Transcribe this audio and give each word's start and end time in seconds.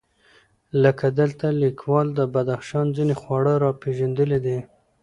لکه 0.83 1.05
دلته 1.19 1.45
لیکوال 1.63 2.07
د 2.13 2.19
بدخشان 2.33 2.85
ځېنې 2.95 3.15
خواړه 3.21 3.53
راپېژندلي 3.65 4.39
دي، 4.45 4.57